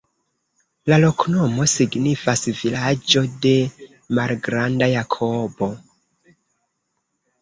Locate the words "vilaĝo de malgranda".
2.61-4.89